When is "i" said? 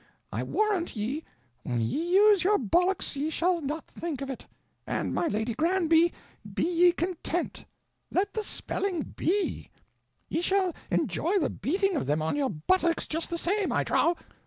0.31-0.41, 13.71-13.83